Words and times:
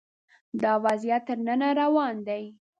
دا 0.61 0.73
وضعیت 0.85 1.21
تر 1.29 1.37
ننه 1.47 1.69
روان 1.81 2.15
دی 2.27 2.43